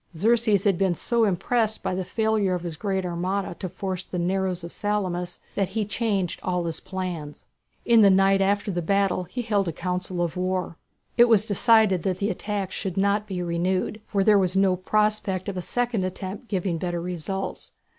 Xerxes 0.17 0.63
had 0.63 0.79
been 0.79 0.95
so 0.95 1.25
impressed 1.25 1.83
by 1.83 1.93
the 1.93 2.03
failure 2.03 2.55
of 2.55 2.63
his 2.63 2.75
great 2.75 3.05
armada 3.05 3.53
to 3.59 3.69
force 3.69 4.03
the 4.03 4.17
narrows 4.17 4.63
of 4.63 4.71
Salamis 4.71 5.39
that 5.53 5.69
he 5.69 5.81
had 5.81 5.91
changed 5.91 6.39
all 6.41 6.65
his 6.65 6.79
plans. 6.79 7.45
In 7.85 8.01
the 8.01 8.09
night 8.09 8.41
after 8.41 8.71
the 8.71 8.81
battle 8.81 9.25
he 9.25 9.43
held 9.43 9.67
a 9.67 9.71
council 9.71 10.23
of 10.23 10.35
war. 10.35 10.79
It 11.17 11.25
was 11.29 11.45
decided 11.45 12.01
that 12.01 12.17
the 12.17 12.31
attack 12.31 12.71
should 12.71 12.97
not 12.97 13.27
be 13.27 13.43
renewed, 13.43 14.01
for 14.07 14.23
there 14.23 14.39
was 14.39 14.55
no 14.55 14.75
prospect 14.75 15.47
of 15.47 15.55
a 15.55 15.61
second 15.61 16.03
attempt 16.03 16.47
giving 16.47 16.79
better 16.79 16.99
results. 16.99 17.73